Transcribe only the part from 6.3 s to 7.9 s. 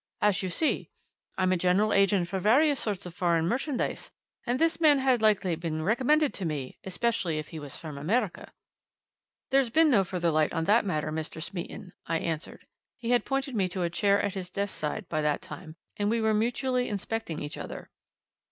to me especially if he was